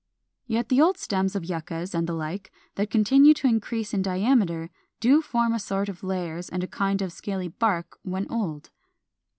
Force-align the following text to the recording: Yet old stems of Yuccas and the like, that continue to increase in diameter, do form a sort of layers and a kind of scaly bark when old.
Yet 0.47 0.73
old 0.73 0.97
stems 0.97 1.35
of 1.35 1.45
Yuccas 1.45 1.93
and 1.93 2.07
the 2.07 2.13
like, 2.15 2.51
that 2.73 2.89
continue 2.89 3.35
to 3.35 3.45
increase 3.45 3.93
in 3.93 4.01
diameter, 4.01 4.71
do 4.99 5.21
form 5.21 5.53
a 5.53 5.59
sort 5.59 5.89
of 5.89 6.01
layers 6.03 6.49
and 6.49 6.63
a 6.63 6.67
kind 6.67 7.03
of 7.03 7.13
scaly 7.13 7.49
bark 7.49 7.99
when 8.01 8.27
old. 8.27 8.71